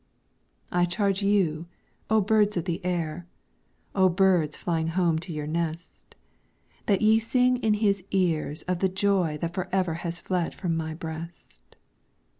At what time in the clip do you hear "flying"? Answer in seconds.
4.57-4.87